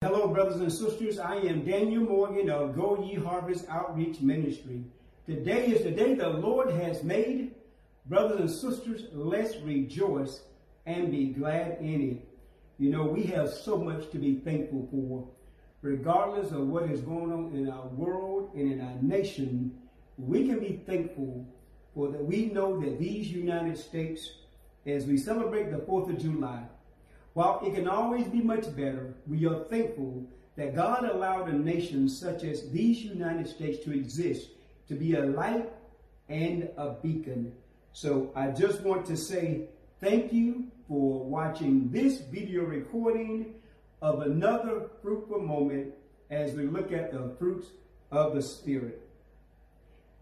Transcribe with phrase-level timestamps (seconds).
[0.00, 1.18] Hello, brothers and sisters.
[1.18, 4.84] I am Daniel Morgan of Go Ye Harvest Outreach Ministry.
[5.26, 7.56] Today is the day the Lord has made.
[8.06, 10.42] Brothers and sisters, let's rejoice
[10.86, 12.28] and be glad in it.
[12.78, 15.28] You know, we have so much to be thankful for.
[15.82, 19.76] Regardless of what is going on in our world and in our nation,
[20.16, 21.44] we can be thankful
[21.92, 24.30] for that we know that these United States,
[24.86, 26.62] as we celebrate the 4th of July,
[27.38, 32.08] while it can always be much better, we are thankful that God allowed a nation
[32.08, 34.48] such as these United States to exist,
[34.88, 35.70] to be a light
[36.28, 37.52] and a beacon.
[37.92, 39.68] So I just want to say
[40.00, 43.54] thank you for watching this video recording
[44.02, 45.94] of another fruitful moment
[46.30, 47.68] as we look at the fruits
[48.10, 49.00] of the Spirit.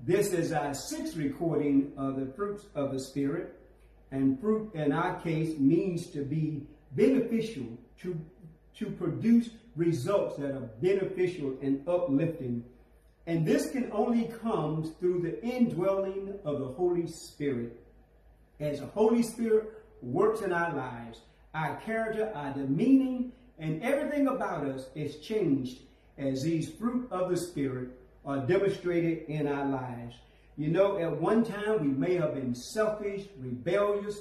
[0.00, 3.58] This is our sixth recording of the fruits of the Spirit,
[4.10, 7.66] and fruit in our case means to be beneficial
[8.02, 8.18] to,
[8.78, 12.64] to produce results that are beneficial and uplifting.
[13.26, 17.80] And this can only come through the indwelling of the Holy Spirit.
[18.58, 21.20] As the Holy Spirit works in our lives,
[21.54, 25.80] our character, our demeaning, and everything about us is changed
[26.18, 27.90] as these fruit of the Spirit
[28.24, 30.14] are demonstrated in our lives.
[30.56, 34.20] You know, at one time we may have been selfish, rebellious,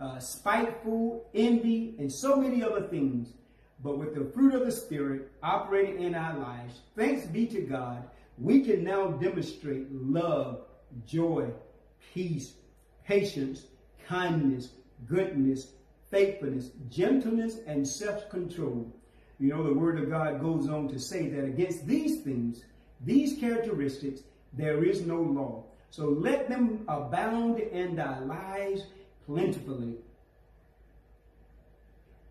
[0.00, 3.32] uh, spiteful, envy, and so many other things.
[3.82, 8.08] But with the fruit of the Spirit operating in our lives, thanks be to God,
[8.36, 10.62] we can now demonstrate love,
[11.06, 11.50] joy,
[12.14, 12.54] peace,
[13.04, 13.66] patience,
[14.06, 14.70] kindness,
[15.06, 15.72] goodness,
[16.10, 18.92] faithfulness, gentleness, and self-control.
[19.38, 22.64] You know, the word of God goes on to say that against these things,
[23.04, 25.64] these characteristics, there is no law.
[25.90, 28.82] So let them abound in our lives
[29.28, 29.94] plentifully.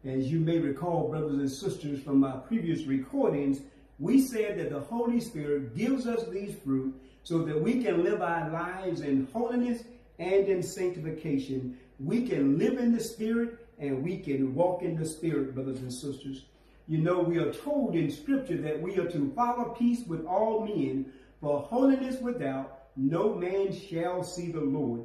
[0.04, 3.60] As you may recall, brothers and sisters, from my previous recordings,
[4.00, 8.22] we said that the Holy Spirit gives us these fruit so that we can live
[8.22, 9.84] our lives in holiness
[10.18, 11.78] and in sanctification.
[12.00, 15.94] We can live in the Spirit and we can walk in the Spirit, brothers and
[15.94, 16.46] sisters.
[16.88, 20.66] You know, we are told in Scripture that we are to follow peace with all
[20.66, 25.04] men, for holiness without no man shall see the Lord.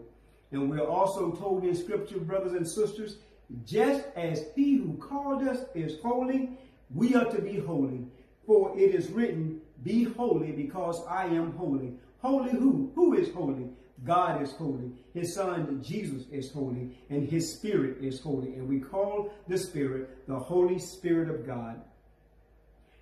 [0.53, 3.17] And we're also told in scripture, brothers and sisters,
[3.65, 6.51] just as he who called us is holy,
[6.95, 8.07] we are to be holy.
[8.47, 11.95] For it is written, be holy because I am holy.
[12.21, 12.93] Holy who?
[12.95, 13.69] Who is holy?
[14.05, 14.91] God is holy.
[15.15, 18.55] His son Jesus is holy and his spirit is holy.
[18.55, 21.81] And we call the spirit the Holy Spirit of God.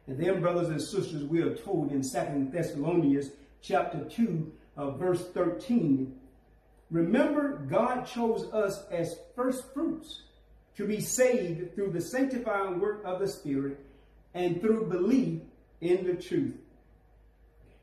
[0.07, 3.31] And then, brothers and sisters, we are told in Second Thessalonians
[3.63, 6.20] chapter 2, uh, verse 13,
[6.91, 10.23] Remember, God chose us as first fruits
[10.77, 13.79] to be saved through the sanctifying work of the Spirit
[14.35, 15.43] and through belief
[15.81, 16.57] in the truth.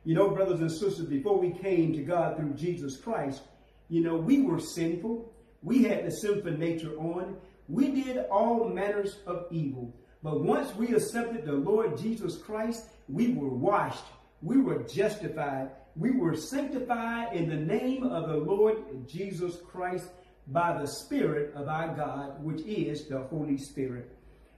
[0.03, 3.41] You know, brothers and sisters, before we came to God through Jesus Christ,
[3.89, 5.31] you know, we were sinful.
[5.63, 7.37] We had the sinful nature on.
[7.67, 9.93] We did all manners of evil.
[10.23, 14.05] But once we accepted the Lord Jesus Christ, we were washed.
[14.41, 20.09] We were justified we were sanctified in the name of the Lord Jesus Christ
[20.47, 24.15] by the Spirit of our God, which is the Holy Spirit.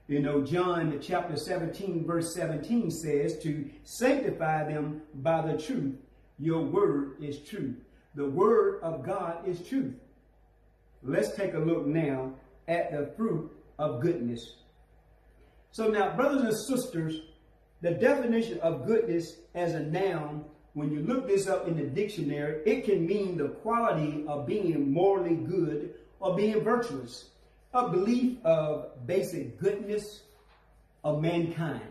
[0.07, 5.95] You know, John chapter 17, verse 17 says to sanctify them by the truth.
[6.39, 7.77] Your word is truth.
[8.15, 9.95] The word of God is truth.
[11.03, 12.33] Let's take a look now
[12.67, 14.55] at the fruit of goodness.
[15.71, 17.21] So now, brothers and sisters,
[17.81, 20.43] the definition of goodness as a noun
[20.79, 24.93] when you look this up in the dictionary, it can mean the quality of being
[24.93, 27.25] morally good or being virtuous,
[27.73, 30.23] a belief of basic goodness
[31.03, 31.81] of mankind.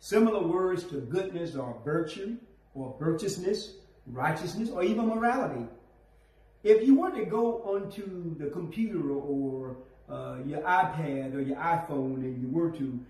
[0.00, 2.36] Similar words to goodness are virtue
[2.74, 3.72] or virtuousness,
[4.06, 5.66] righteousness, or even morality.
[6.62, 9.76] If you were to go onto the computer or
[10.10, 13.00] uh, your iPad or your iPhone and you were to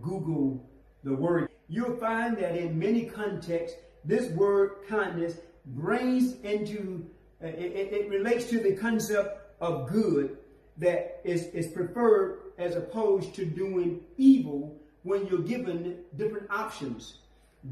[0.00, 0.64] Google
[1.02, 7.06] the word, you'll find that in many contexts, this word kindness brings into,
[7.42, 10.36] uh, it, it, relates to the concept of good
[10.76, 17.18] that is, is preferred as opposed to doing evil when you're given different options.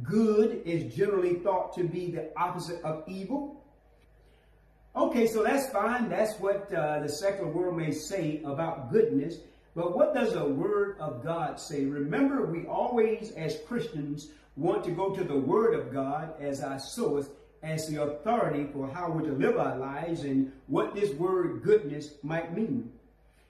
[0.02, 3.62] Good is generally thought to be the opposite of evil.
[4.94, 6.08] Okay, so that's fine.
[6.08, 9.36] That's what uh, the secular world may say about goodness.
[9.74, 11.84] But what does the Word of God say?
[11.84, 16.78] Remember, we always, as Christians, want to go to the Word of God as our
[16.78, 17.30] source,
[17.62, 22.14] as the authority for how we're to live our lives and what this word goodness
[22.22, 22.92] might mean.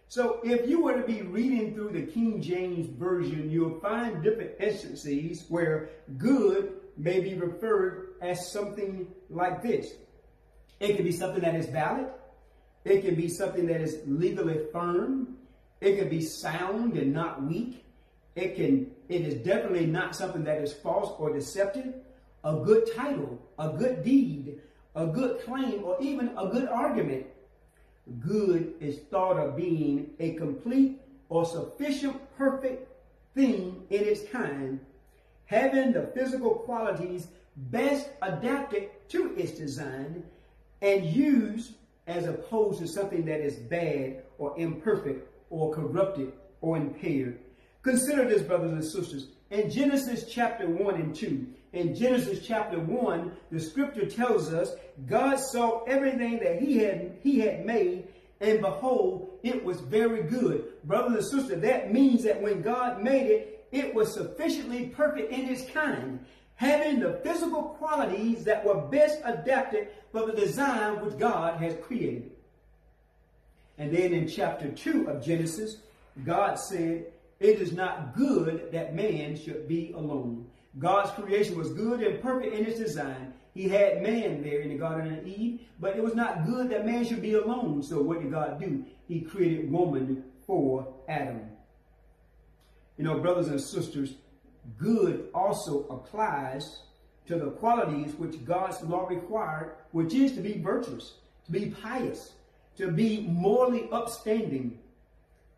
[0.08, 4.52] So if you were to be reading through the King James Version, you'll find different
[4.60, 5.88] instances where
[6.18, 9.94] good may be referred as something like this.
[10.78, 12.08] It can be something that is valid.
[12.84, 15.38] It can be something that is legally firm.
[15.82, 17.84] It can be sound and not weak.
[18.36, 21.92] It can it is definitely not something that is false or deceptive.
[22.44, 24.60] A good title, a good deed,
[24.94, 27.26] a good claim, or even a good argument
[28.20, 32.88] good is thought of being a complete or sufficient perfect
[33.34, 34.80] thing in its kind,
[35.46, 40.22] having the physical qualities best adapted to its design
[40.80, 41.72] and used
[42.06, 46.32] as opposed to something that is bad or imperfect or corrupted
[46.62, 47.38] or impaired.
[47.82, 49.28] Consider this, brothers and sisters.
[49.50, 54.74] In Genesis chapter 1 and 2, in Genesis chapter 1, the scripture tells us
[55.06, 58.08] God saw everything that he had, he had made,
[58.40, 60.82] and behold, it was very good.
[60.84, 65.48] Brothers and sisters, that means that when God made it, it was sufficiently perfect in
[65.48, 71.60] its kind, having the physical qualities that were best adapted for the design which God
[71.60, 72.30] has created.
[73.78, 75.78] And then in chapter 2 of Genesis,
[76.24, 77.06] God said,
[77.40, 80.46] It is not good that man should be alone.
[80.78, 83.34] God's creation was good and perfect in its design.
[83.54, 86.86] He had man there in the Garden of Eden, but it was not good that
[86.86, 87.82] man should be alone.
[87.82, 88.84] So what did God do?
[89.08, 91.42] He created woman for Adam.
[92.96, 94.14] You know, brothers and sisters,
[94.78, 96.82] good also applies
[97.26, 101.14] to the qualities which God's law required, which is to be virtuous,
[101.46, 102.32] to be pious,
[102.76, 104.78] to be morally upstanding.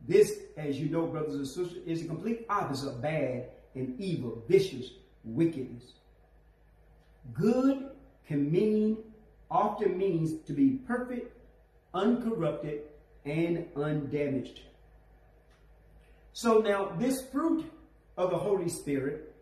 [0.06, 4.42] This, as you know, brothers and sisters, is a complete opposite of bad and evil,
[4.48, 4.90] vicious,
[5.24, 5.84] wickedness.
[7.32, 7.90] Good
[8.26, 8.98] can mean,
[9.50, 11.36] often means to be perfect,
[11.94, 12.82] uncorrupted,
[13.24, 14.60] and undamaged.
[16.32, 17.70] So now this fruit
[18.16, 19.34] of the Holy Spirit,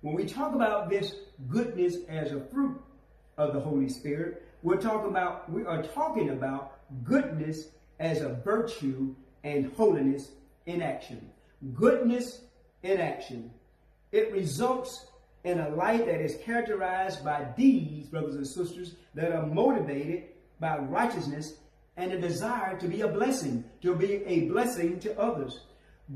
[0.00, 1.14] when we talk about this
[1.48, 2.80] goodness as a fruit
[3.36, 7.68] of the Holy Spirit, we're talking about we are talking about goodness
[7.98, 10.30] as a virtue and holiness
[10.66, 11.30] in action.
[11.74, 12.42] Goodness
[12.82, 13.50] in action.
[14.12, 15.06] It results
[15.44, 20.24] in a life that is characterized by deeds, brothers and sisters, that are motivated
[20.60, 21.54] by righteousness
[21.96, 25.60] and a desire to be a blessing, to be a blessing to others.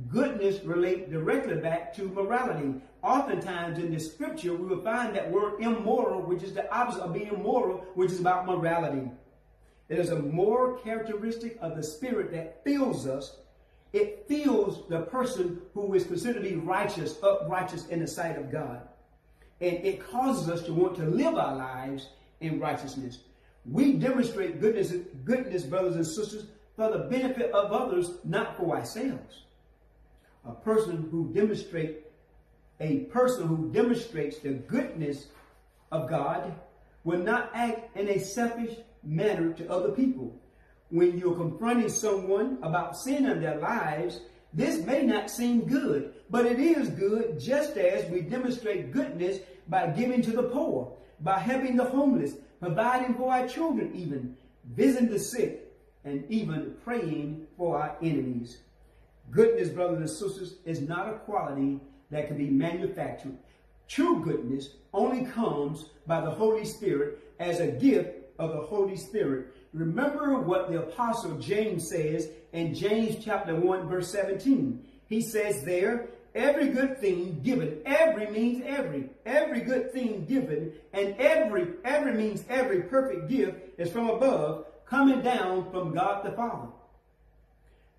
[0.09, 2.75] Goodness relate directly back to morality.
[3.03, 7.15] Oftentimes in the scripture, we will find that word immoral, which is the opposite of
[7.15, 9.11] being moral, which is about morality.
[9.89, 13.39] It is a moral characteristic of the spirit that fills us
[13.93, 18.51] it fills the person who is considered to be righteous, uprighteous in the sight of
[18.51, 18.83] God.
[19.61, 23.21] And it causes us to want to live our lives in righteousness.
[23.65, 24.93] We demonstrate goodness,
[25.25, 26.47] goodness, brothers and sisters,
[26.77, 29.43] for the benefit of others, not for ourselves.
[30.45, 32.05] A person who demonstrates
[32.81, 35.27] a person who demonstrates the goodness
[35.91, 36.55] of God
[37.03, 38.77] will not act in a selfish
[39.09, 40.39] manner to other people
[40.91, 44.21] when you're confronting someone about sin in their lives,
[44.53, 49.39] this may not seem good, but it is good just as we demonstrate goodness
[49.69, 54.37] by giving to the poor, by helping the homeless, providing for our children even,
[54.75, 55.65] visiting the sick,
[56.05, 58.59] and even praying for our enemies.
[59.31, 61.81] Goodness, brothers and sisters, is not a quality
[62.11, 63.37] that can be manufactured.
[63.89, 69.55] True goodness only comes by the Holy Spirit as a gift of the Holy Spirit
[69.73, 74.83] Remember what the apostle James says in James chapter 1 verse 17.
[75.09, 81.15] He says there, every good thing given, every means every, every good thing given, and
[81.19, 86.69] every, every means every perfect gift is from above, coming down from God the Father.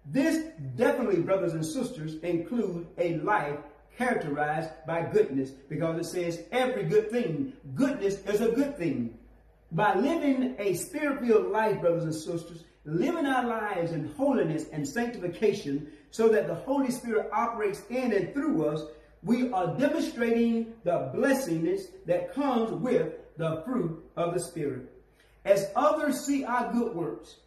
[0.05, 3.59] This definitely, brothers and sisters, include a life
[3.95, 7.53] characterized by goodness because it says every good thing.
[7.75, 9.18] Goodness is a good thing.
[9.71, 15.91] By living a spirit-filled life, brothers and sisters, living our lives in holiness and sanctification
[16.11, 18.83] so that the Holy Spirit operates in and through us,
[19.21, 24.91] we are demonstrating the blessingness that comes with the fruit of the Spirit.
[25.45, 27.37] As others see our good works,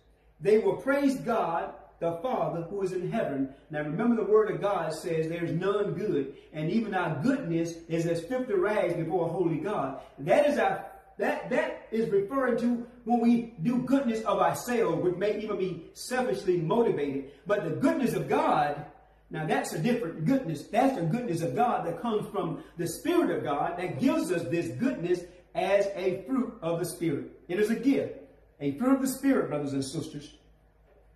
[0.40, 3.48] they will praise God, the Father who is in heaven.
[3.70, 8.06] Now remember the word of God says there's none good, and even our goodness is
[8.06, 10.00] as filthy rags before a holy God.
[10.18, 10.84] That is our
[11.18, 15.84] that, that is referring to when we do goodness of ourselves, which may even be
[15.92, 17.32] selfishly motivated.
[17.46, 18.84] But the goodness of God,
[19.30, 20.64] now that's a different goodness.
[20.68, 24.42] That's the goodness of God that comes from the Spirit of God that gives us
[24.44, 25.20] this goodness
[25.54, 27.30] as a fruit of the Spirit.
[27.48, 28.18] It is a gift,
[28.60, 30.34] a fruit of the Spirit, brothers and sisters.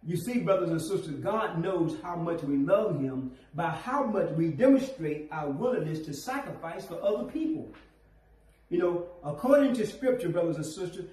[0.07, 4.31] You see, brothers and sisters, God knows how much we love Him by how much
[4.33, 7.73] we demonstrate our willingness to sacrifice for other people.
[8.69, 11.07] You know, according to Scripture, brothers and sisters,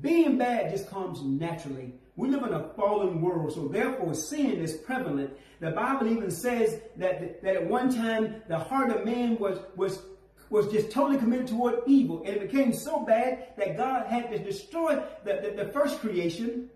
[0.00, 1.94] being bad just comes naturally.
[2.16, 5.30] We live in a fallen world, so therefore sin is prevalent.
[5.60, 10.02] The Bible even says that, that at one time the heart of man was, was,
[10.50, 12.22] was just totally committed toward evil.
[12.26, 16.68] And it became so bad that God had to destroy the, the, the first creation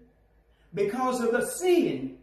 [0.73, 2.17] because of the sin.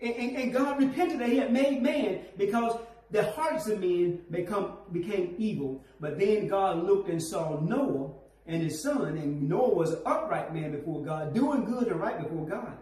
[0.00, 2.78] And, and, and, God repented that he had made man because
[3.10, 5.84] the hearts of men become, became evil.
[6.00, 8.10] But then God looked and saw Noah
[8.46, 12.20] and his son, and Noah was an upright man before God, doing good and right
[12.20, 12.76] before God.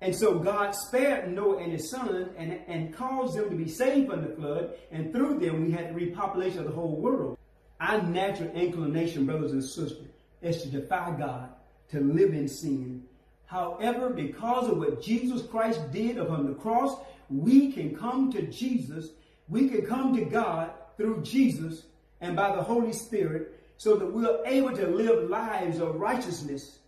[0.00, 4.10] And so God spared Noah and his son and, and caused them to be saved
[4.10, 7.38] from the flood, and through them we had the repopulation of the whole world.
[7.80, 10.08] Our natural inclination, brothers and sisters,
[10.42, 11.50] is to defy God,
[11.90, 13.04] to live in sin.
[13.46, 16.98] However, because of what Jesus Christ did upon the cross,
[17.30, 19.10] we can come to Jesus,
[19.48, 21.84] we can come to God through Jesus
[22.20, 26.80] and by the Holy Spirit so that we're able to live lives of righteousness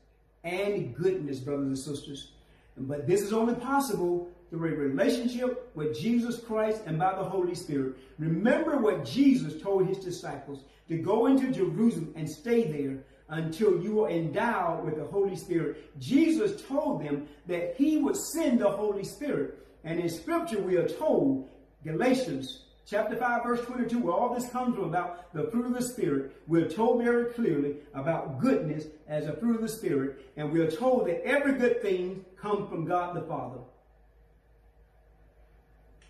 [0.45, 2.33] and goodness, brothers and sisters.
[2.77, 7.55] But this is only possible through a relationship with Jesus Christ and by the Holy
[7.55, 7.97] Spirit.
[8.19, 14.05] Remember what Jesus told his disciples to go into Jerusalem and stay there until you
[14.05, 15.99] are endowed with the Holy Spirit.
[15.99, 19.59] Jesus told them that he would send the Holy Spirit.
[19.85, 21.49] And in scripture, we are told,
[21.85, 25.83] Galatians chapter 5, verse 22, where all this comes from about the fruit of the
[25.83, 30.61] Spirit, we're told very clearly about goodness as a fruit of the Spirit, and we
[30.61, 33.61] are told that every good thing comes from God the Father.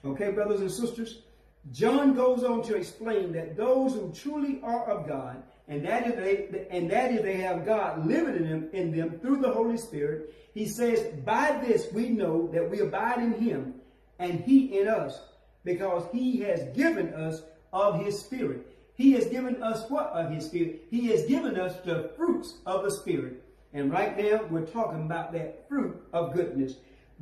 [0.04, 1.22] Okay, brothers and sisters?
[1.70, 6.14] John goes on to explain that those who truly are of God, and that is
[6.16, 9.76] they, and that is they have God living in them, in them through the Holy
[9.76, 10.34] Spirit.
[10.52, 13.74] He says, by this we know that we abide in him,
[14.18, 15.20] and he in us
[15.64, 17.42] because he has given us
[17.72, 18.66] of his spirit.
[18.94, 20.84] He has given us what of his spirit?
[20.90, 23.42] He has given us the fruits of the spirit.
[23.72, 26.74] And right now we're talking about that fruit of goodness.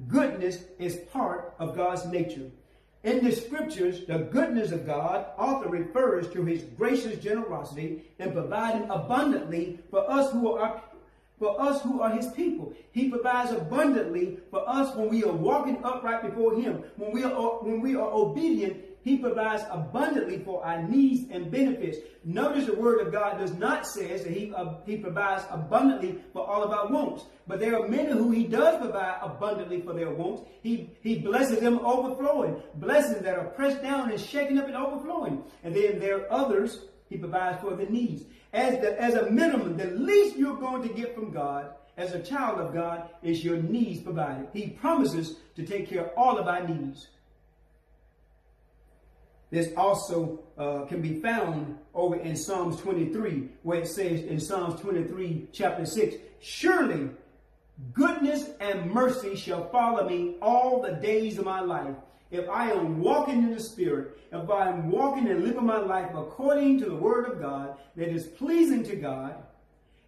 [0.08, 2.50] Goodness is part of God's nature.
[3.02, 8.90] In the scriptures, the goodness of God often refers to his gracious generosity in providing
[8.90, 10.82] abundantly for us who are
[11.38, 12.74] for us who are his people.
[12.92, 16.84] He provides abundantly for us when we are walking upright before him.
[16.96, 17.30] When we are,
[17.62, 21.98] when we are obedient, he provides abundantly for our needs and benefits.
[22.24, 26.46] Notice the word of God does not say that he, uh, he provides abundantly for
[26.46, 27.24] all of our wants.
[27.46, 30.42] But there are many who he does provide abundantly for their wants.
[30.62, 32.62] He, he blesses them overflowing.
[32.74, 35.44] Blessings that are pressed down and shaken up and overflowing.
[35.64, 38.24] And then there are others he provides for the needs.
[38.52, 42.22] As, the, as a minimum, the least you're going to get from God as a
[42.22, 44.48] child of God is your needs provided.
[44.52, 47.08] He promises to take care of all of our needs.
[49.50, 54.80] This also uh, can be found over in Psalms 23, where it says in Psalms
[54.80, 57.10] 23, chapter 6, Surely
[57.92, 61.96] goodness and mercy shall follow me all the days of my life
[62.30, 66.10] if I am walking in the Spirit, if I am walking and living my life
[66.14, 69.34] according to the Word of God that is pleasing to God,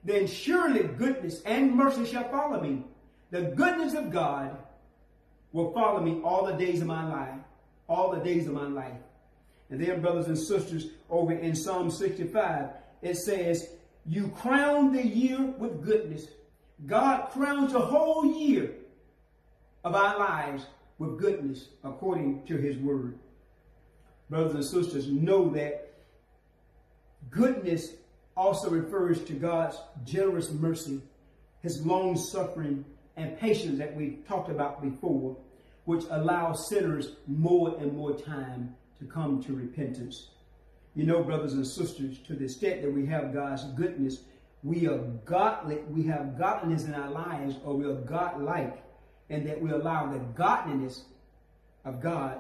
[0.05, 2.85] then surely goodness and mercy shall follow me.
[3.31, 4.57] The goodness of God
[5.53, 7.39] will follow me all the days of my life.
[7.89, 8.97] All the days of my life.
[9.73, 12.69] And then, brothers and sisters, over in Psalm 65,
[13.01, 13.71] it says,
[14.05, 16.27] You crown the year with goodness.
[16.85, 18.75] God crowns the whole year
[19.83, 20.67] of our lives
[20.99, 23.19] with goodness according to his word.
[24.29, 25.95] Brothers and sisters, know that
[27.31, 27.95] goodness
[28.37, 31.01] also refers to God's generous mercy,
[31.63, 32.85] his long suffering
[33.17, 35.35] and patience that we've talked about before,
[35.87, 40.29] which allows sinners more and more time to come to repentance.
[40.95, 44.23] You know, brothers and sisters, to the extent that we have God's goodness,
[44.63, 48.83] we are godly, we have godliness in our lives, or we are godlike
[49.31, 51.05] and that we allow the godliness
[51.85, 52.39] of God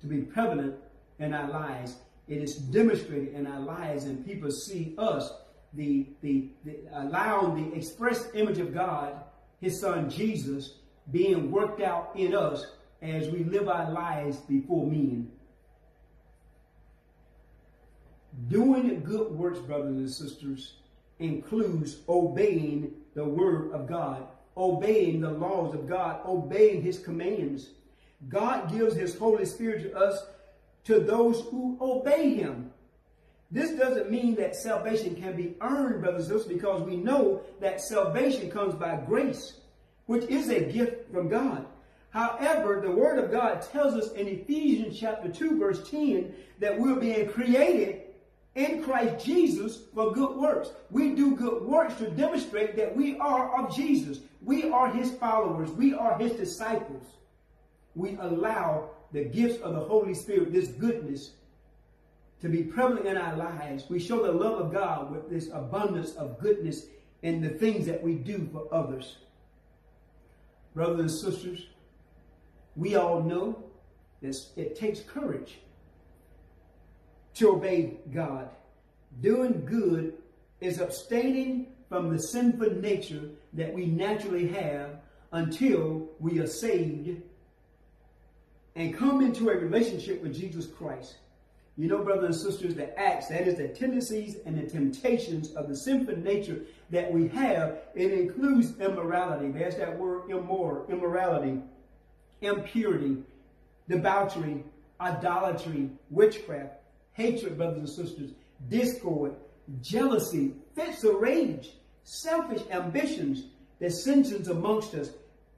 [0.00, 0.74] to be prevalent
[1.18, 1.96] in our lives.
[2.26, 5.32] It is demonstrated in our lives, and people see us,
[5.72, 9.14] the, the, the allowing the express image of God,
[9.60, 10.74] His Son Jesus,
[11.10, 12.66] being worked out in us
[13.00, 15.30] as we live our lives before men.
[18.48, 20.74] Doing good works, brothers and sisters,
[21.18, 27.70] includes obeying the word of God obeying the laws of God, obeying his commands.
[28.28, 30.24] God gives his Holy Spirit to us,
[30.84, 32.70] to those who obey him.
[33.50, 37.80] This doesn't mean that salvation can be earned, brothers and sisters, because we know that
[37.80, 39.60] salvation comes by grace,
[40.06, 41.66] which is a gift from God.
[42.10, 47.00] However, the Word of God tells us in Ephesians chapter 2, verse 10, that we're
[47.00, 48.02] being created
[48.54, 50.70] in Christ Jesus for good works.
[50.90, 54.18] We do good works to demonstrate that we are of Jesus.
[54.42, 55.70] We are his followers.
[55.70, 57.06] We are his disciples.
[57.94, 61.32] We allow the gifts of the Holy Spirit, this goodness,
[62.40, 63.84] to be prevalent in our lives.
[63.88, 66.86] We show the love of God with this abundance of goodness
[67.22, 69.16] in the things that we do for others.
[70.74, 71.66] Brothers and sisters,
[72.74, 73.62] we all know
[74.20, 75.58] this, it takes courage
[77.34, 78.48] to obey God.
[79.20, 80.14] Doing good
[80.60, 85.00] is abstaining from the sinful nature that we naturally have
[85.32, 87.20] until we are saved
[88.74, 91.16] and come into a relationship with Jesus Christ.
[91.76, 95.68] You know, brothers and sisters, the acts, that is the tendencies and the temptations of
[95.68, 96.60] the sinful nature
[96.90, 99.50] that we have, it includes immorality.
[99.50, 101.60] There's that word immoral, immorality,
[102.42, 103.22] impurity,
[103.88, 104.64] debauchery,
[105.00, 106.74] idolatry, witchcraft,
[107.14, 108.30] hatred, brothers and sisters,
[108.68, 109.34] discord,
[109.80, 111.70] jealousy, fits of rage,
[112.04, 113.44] selfish ambitions,
[113.80, 115.10] dissensions amongst us,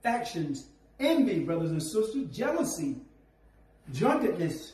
[0.03, 0.67] factions,
[0.99, 2.97] envy, brothers and sisters, jealousy,
[3.93, 4.73] drunkenness,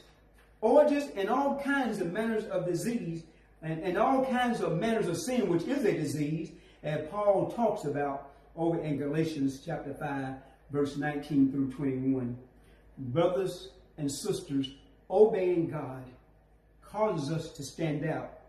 [0.62, 3.24] orgies, and all kinds of manners of disease,
[3.62, 6.52] and, and all kinds of manners of sin, which is a disease,
[6.84, 10.36] as Paul talks about over in Galatians chapter 5,
[10.72, 12.38] verse 19 through 21.
[12.98, 14.74] Brothers and sisters,
[15.10, 16.04] obeying God
[16.92, 18.40] causes us to stand out.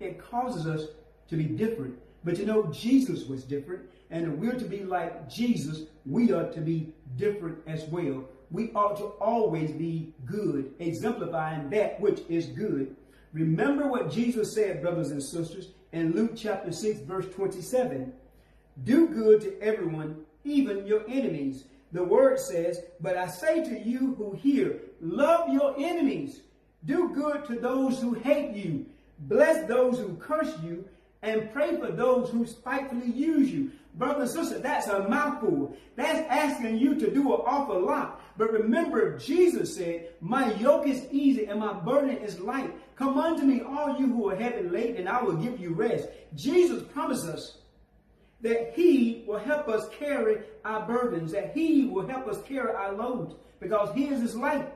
[0.00, 0.88] It causes us
[1.28, 1.98] to be different.
[2.24, 3.82] But you know, Jesus was different.
[4.10, 8.24] And if we're to be like Jesus, we are to be different as well.
[8.50, 12.94] We ought to always be good, exemplifying that which is good.
[13.32, 18.12] Remember what Jesus said, brothers and sisters, in Luke chapter 6, verse 27.
[18.84, 21.64] Do good to everyone, even your enemies.
[21.92, 26.40] The word says, But I say to you who hear, love your enemies.
[26.84, 28.86] Do good to those who hate you.
[29.20, 30.84] Bless those who curse you
[31.22, 33.70] and pray for those who spitefully use you.
[33.94, 35.76] Brother and sister, that's a mouthful.
[35.96, 38.20] That's asking you to do an awful lot.
[38.36, 42.74] But remember, Jesus said, My yoke is easy and my burden is light.
[42.96, 46.08] Come unto me, all you who are heavy laden, and I will give you rest.
[46.34, 47.58] Jesus promised us
[48.40, 52.92] that He will help us carry our burdens, that He will help us carry our
[52.92, 54.72] loads, because His is light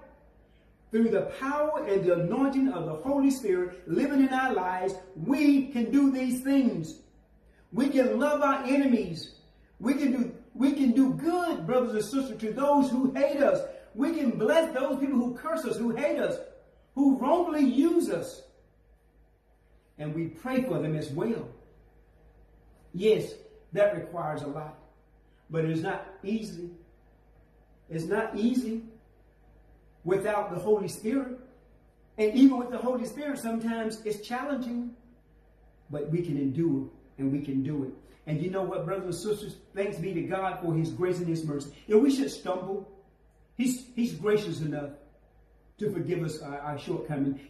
[0.90, 5.66] through the power and the anointing of the Holy Spirit living in our lives, we
[5.68, 7.00] can do these things.
[7.72, 9.34] We can love our enemies.
[9.78, 13.60] We can do we can do good, brothers and sisters, to those who hate us.
[13.94, 16.38] We can bless those people who curse us, who hate us,
[16.94, 18.42] who wrongly use us.
[19.98, 21.48] And we pray for them as well.
[22.94, 23.34] Yes,
[23.74, 24.78] that requires a lot.
[25.50, 26.70] But it's not easy.
[27.90, 28.82] It's not easy
[30.06, 31.38] without the Holy Spirit.
[32.16, 34.92] And even with the Holy Spirit, sometimes it's challenging,
[35.90, 36.88] but we can endure
[37.18, 37.92] and we can do it.
[38.26, 39.56] And you know what, brothers and sisters?
[39.74, 41.70] Thanks be to God for his grace and his mercy.
[41.88, 42.90] Know, we should stumble.
[43.56, 44.90] He's, he's gracious enough
[45.78, 46.78] to forgive us our, our.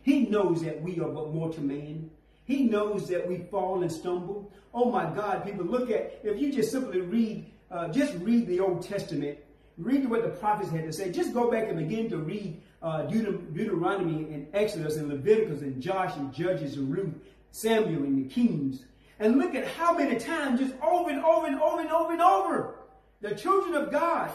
[0.02, 2.10] He knows that we are but mortal man.
[2.44, 4.50] He knows that we fall and stumble.
[4.74, 8.60] Oh my God, people, look at, if you just simply read, uh, just read the
[8.60, 9.38] Old Testament
[9.78, 11.10] read what the prophets had to say.
[11.10, 15.80] Just go back and begin to read uh, Deut- Deuteronomy and Exodus and Leviticus and
[15.80, 17.14] Josh and Judges and Ruth,
[17.50, 18.84] Samuel and the Kings.
[19.18, 22.22] And look at how many times, just over and over and over and over and
[22.22, 22.74] over,
[23.20, 24.30] the children of God,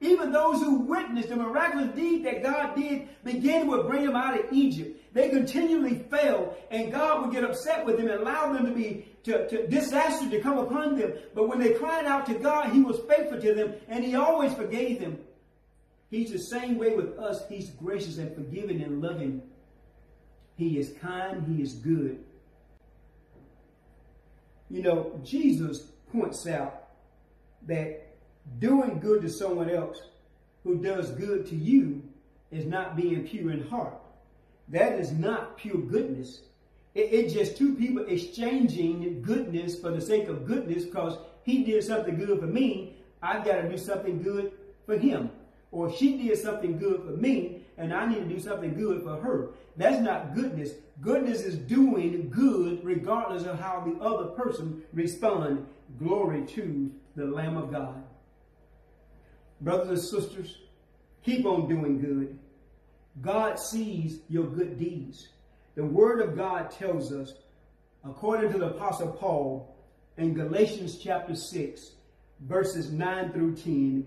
[0.00, 4.38] even those who witnessed the miraculous deed that God did, began with bring them out
[4.38, 5.00] of Egypt.
[5.14, 9.13] They continually failed, and God would get upset with them and allow them to be
[9.24, 11.14] to, to disaster to come upon them.
[11.34, 14.54] But when they cried out to God, He was faithful to them, and He always
[14.54, 15.18] forgave them.
[16.10, 17.42] He's the same way with us.
[17.48, 19.42] He's gracious and forgiving and loving.
[20.56, 21.44] He is kind.
[21.46, 22.22] He is good.
[24.70, 26.88] You know, Jesus points out
[27.66, 28.14] that
[28.58, 29.98] doing good to someone else
[30.62, 32.02] who does good to you
[32.50, 33.94] is not being pure in heart.
[34.68, 36.40] That is not pure goodness.
[36.94, 41.84] It, it's just two people exchanging goodness for the sake of goodness because he did
[41.84, 42.96] something good for me.
[43.22, 44.52] I've got to do something good
[44.86, 45.30] for him.
[45.70, 49.16] Or she did something good for me and I need to do something good for
[49.16, 49.50] her.
[49.76, 50.70] That's not goodness.
[51.00, 55.62] Goodness is doing good regardless of how the other person responds.
[55.98, 58.02] Glory to the Lamb of God.
[59.60, 60.58] Brothers and sisters,
[61.22, 62.38] keep on doing good.
[63.20, 65.28] God sees your good deeds.
[65.74, 67.34] The Word of God tells us,
[68.04, 69.74] according to the Apostle Paul
[70.16, 71.90] in Galatians chapter 6,
[72.40, 74.06] verses 9 through 10.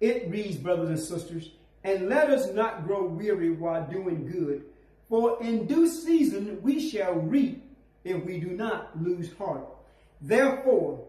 [0.00, 1.52] It reads, brothers and sisters,
[1.84, 4.64] and let us not grow weary while doing good,
[5.08, 7.64] for in due season we shall reap
[8.04, 9.66] if we do not lose heart.
[10.20, 11.04] Therefore,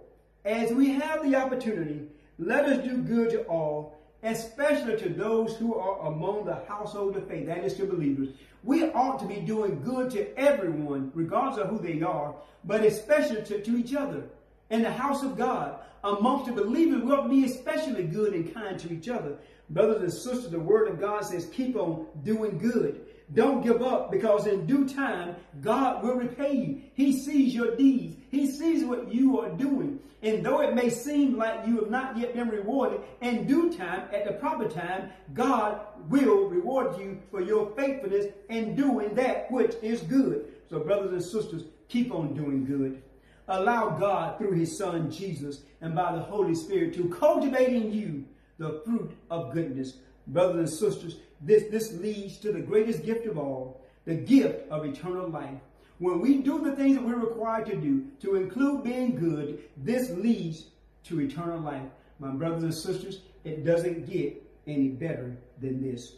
[0.46, 2.08] as we have the opportunity,
[2.40, 3.97] let us do good to all,
[4.28, 8.30] especially to those who are among the household of faith, that is to believers.
[8.64, 13.44] We ought to be doing good to everyone, regardless of who they are, but especially
[13.44, 14.24] to, to each other.
[14.70, 18.54] In the house of God, amongst the believers, we ought to be especially good and
[18.54, 19.38] kind to each other.
[19.70, 23.07] Brothers and sisters, the word of God says, keep on doing good.
[23.34, 26.82] Don't give up because in due time, God will repay you.
[26.94, 28.16] He sees your deeds.
[28.30, 30.00] He sees what you are doing.
[30.24, 34.08] And though it may seem like you have not yet been rewarded, in due time,
[34.14, 39.76] at the proper time, God will reward you for your faithfulness in doing that which
[39.82, 40.54] is good.
[40.70, 43.04] So brothers and sisters, keep on doing good.
[43.50, 48.26] Allow God through his son Jesus and by the Holy Spirit to cultivate in you
[48.58, 49.98] the fruit of goodness.
[50.28, 54.86] Brothers and sisters, this, this leads to the greatest gift of all, the gift of
[54.86, 55.60] eternal life.
[56.00, 60.10] When we do the things that we're required to do, to include being good, this
[60.12, 60.66] leads
[61.06, 61.88] to eternal life.
[62.20, 66.16] My brothers and sisters, it doesn't get any better than this.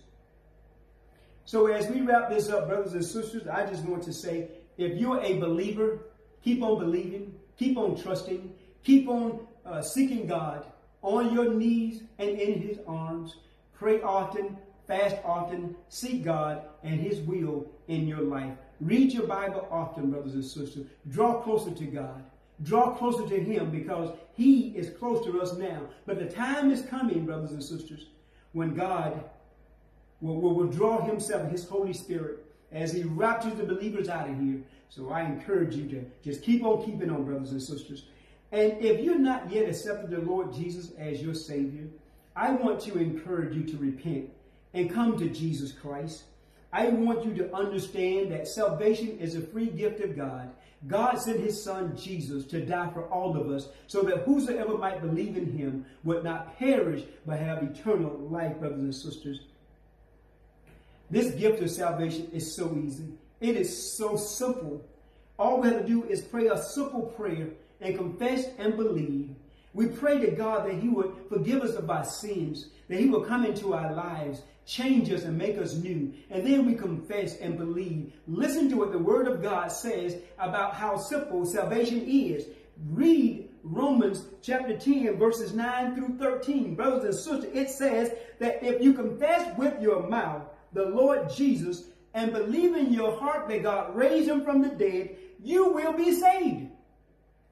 [1.45, 4.97] So as we wrap this up, brothers and sisters, I just want to say, if
[4.97, 5.99] you're a believer,
[6.43, 10.65] keep on believing, keep on trusting, keep on uh, seeking God
[11.01, 13.37] on your knees and in his arms.
[13.79, 18.53] Pray often, fast often, seek God and his will in your life.
[18.81, 20.85] Read your Bible often, brothers and sisters.
[21.09, 22.23] Draw closer to God.
[22.61, 25.81] Draw closer to him because he is close to us now.
[26.05, 28.07] But the time is coming, brothers and sisters,
[28.51, 29.23] when God
[30.19, 34.37] will, will, will draw himself, his Holy Spirit, as he raptures the believers out of
[34.37, 34.61] here.
[34.89, 38.07] So I encourage you to just keep on keeping on, brothers and sisters.
[38.51, 41.87] And if you're not yet accepted the Lord Jesus as your Savior,
[42.35, 44.29] I want to encourage you to repent
[44.73, 46.23] and come to Jesus Christ.
[46.71, 50.51] I want you to understand that salvation is a free gift of God.
[50.87, 55.01] God sent his son Jesus to die for all of us so that whosoever might
[55.01, 59.41] believe in him would not perish but have eternal life, brothers and sisters.
[61.09, 63.07] This gift of salvation is so easy.
[63.41, 64.85] It is so simple.
[65.37, 67.49] All we have to do is pray a simple prayer
[67.81, 69.29] and confess and believe.
[69.73, 73.21] We pray to God that He would forgive us of our sins, that He will
[73.21, 76.13] come into our lives, change us, and make us new.
[76.29, 78.13] And then we confess and believe.
[78.27, 82.47] Listen to what the Word of God says about how simple salvation is.
[82.89, 86.75] Read Romans chapter 10, verses 9 through 13.
[86.75, 91.85] Brothers and sisters, it says that if you confess with your mouth the Lord Jesus
[92.13, 96.13] and believe in your heart that God raised him from the dead, you will be
[96.13, 96.68] saved.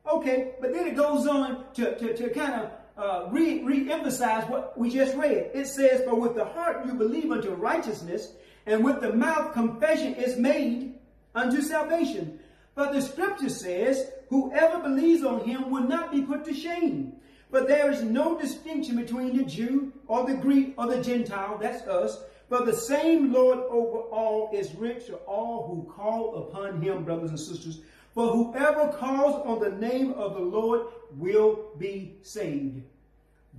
[0.10, 4.78] Okay, but then it goes on to, to, to kind of uh, re, re-emphasize what
[4.78, 5.52] we just read.
[5.54, 8.34] It says, For with the heart you believe unto righteousness,
[8.66, 10.96] and with the mouth confession is made
[11.36, 12.40] unto salvation.
[12.76, 17.14] But the scripture says, Whoever believes on him will not be put to shame.
[17.50, 21.88] But there is no distinction between the Jew or the Greek or the Gentile, that's
[21.88, 22.20] us.
[22.50, 27.30] For the same Lord over all is rich to all who call upon him, brothers
[27.30, 27.80] and sisters.
[28.18, 32.82] For whoever calls on the name of the Lord will be saved.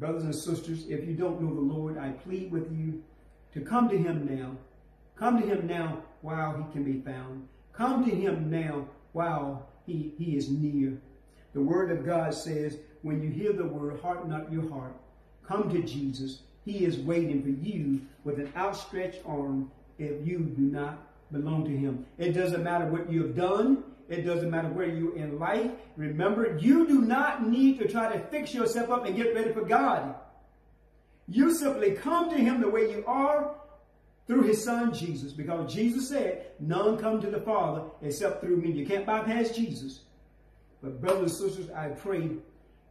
[0.01, 3.01] Brothers and sisters, if you don't know the Lord, I plead with you
[3.55, 4.57] to come to him now.
[5.14, 7.47] Come to him now while he can be found.
[7.73, 11.01] Come to him now while he, he is near.
[11.53, 14.97] The word of God says, when you hear the word, harden not your heart.
[15.47, 16.40] Come to Jesus.
[16.64, 20.99] He is waiting for you with an outstretched arm if you do not
[21.31, 22.07] belong to him.
[22.18, 23.85] It doesn't matter what you have done.
[24.09, 25.71] It doesn't matter where you're in life.
[25.97, 29.62] Remember, you do not need to try to fix yourself up and get ready for
[29.62, 30.14] God.
[31.29, 33.55] You simply come to him the way you are
[34.27, 38.73] through his son Jesus because Jesus said, none come to the Father except through me.
[38.73, 40.01] You can't bypass Jesus.
[40.83, 42.31] But brothers and sisters, I pray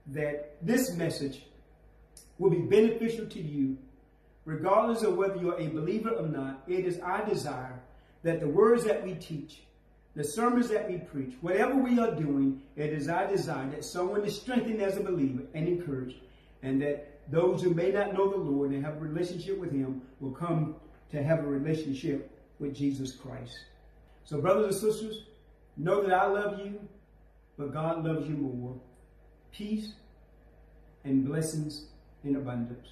[0.08, 1.46] that this message
[2.38, 3.78] will be beneficial to you
[4.46, 6.64] regardless of whether you're a believer or not.
[6.68, 7.80] It is our desire
[8.24, 9.64] that the words that we teach
[10.18, 14.26] the sermons that we preach, whatever we are doing, it is our desire that someone
[14.26, 16.18] is strengthened as a believer and encouraged,
[16.64, 20.02] and that those who may not know the Lord and have a relationship with Him
[20.20, 20.76] will come
[21.12, 23.56] to have a relationship with Jesus Christ.
[24.24, 25.22] So, brothers and sisters,
[25.78, 26.80] know that I love you,
[27.56, 28.76] but God loves you more.
[29.52, 29.94] Peace
[31.04, 31.86] and blessings
[32.24, 32.88] in abundance.